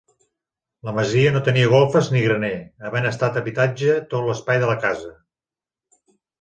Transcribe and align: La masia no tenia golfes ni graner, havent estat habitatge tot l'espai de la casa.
La 0.87 0.93
masia 0.99 1.33
no 1.35 1.41
tenia 1.47 1.67
golfes 1.73 2.09
ni 2.15 2.23
graner, 2.25 2.51
havent 2.91 3.11
estat 3.11 3.39
habitatge 3.43 4.01
tot 4.17 4.29
l'espai 4.33 4.65
de 4.67 4.73
la 4.75 4.81
casa. 4.89 5.17